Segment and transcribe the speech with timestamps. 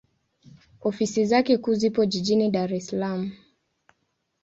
[0.81, 3.21] Ofisi zake kuu zipo Jijini Dar es Salaam.